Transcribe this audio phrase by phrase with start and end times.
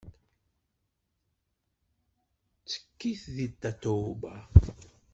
[2.61, 4.35] Ttekkit deg Tatoeba.